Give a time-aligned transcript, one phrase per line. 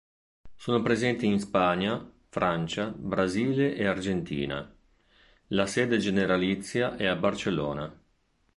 [0.55, 4.75] Sono presenti in Spagna, Francia, Brasile e Argentina;
[5.49, 8.01] la sede generalizia è a Barcellona.